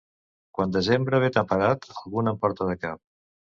[0.59, 3.05] Quan desembre ve temperat, alguna en porta de cap.